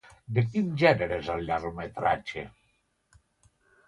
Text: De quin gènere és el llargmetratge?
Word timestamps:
De 0.35 0.43
quin 0.51 0.69
gènere 0.83 1.19
és 1.23 1.29
el 1.33 1.43
llargmetratge? 1.49 2.47